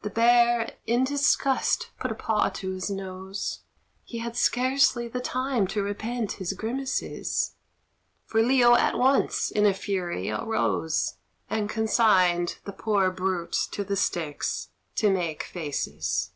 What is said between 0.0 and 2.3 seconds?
The Bear in disgust put a